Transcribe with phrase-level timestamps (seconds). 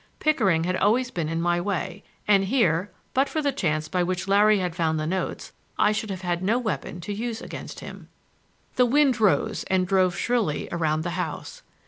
[0.19, 4.27] Pickering had always been in my way, and here, but for the chance by which
[4.27, 8.09] Larry had found the notes, I should have had no weapon to use against him.
[8.77, 11.61] The wind rose and drove shrilly around the house.